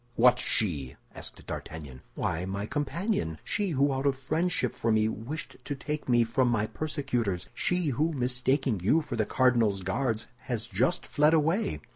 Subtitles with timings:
[0.15, 2.01] _What she?" asked D'Artagnan.
[2.15, 3.37] "Why, my companion.
[3.43, 7.45] She who out of friendship for me wished to take me from my persecutors.
[7.53, 11.81] She who, mistaking you for the cardinal's Guards, has just fled away."